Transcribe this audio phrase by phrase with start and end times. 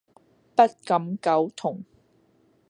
[0.55, 1.83] 不敢苟同